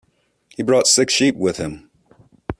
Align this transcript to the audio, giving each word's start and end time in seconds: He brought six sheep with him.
He 0.57 0.63
brought 0.63 0.87
six 0.87 1.13
sheep 1.13 1.35
with 1.35 1.57
him. 1.57 1.91